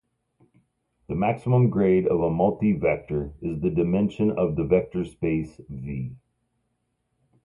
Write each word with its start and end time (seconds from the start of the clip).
The 1.09 1.13
maximum 1.13 1.69
grade 1.69 2.07
of 2.07 2.21
a 2.21 2.29
multivector 2.31 3.33
is 3.39 3.59
the 3.61 3.69
dimension 3.69 4.31
of 4.31 4.55
the 4.55 4.63
vector 4.63 5.05
space 5.05 5.61
"V". 5.69 6.15